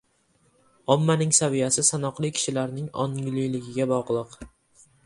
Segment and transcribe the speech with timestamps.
[0.95, 4.41] Ommaning saviyasi sanoqli kishilarning ongliligiga bog‘liq.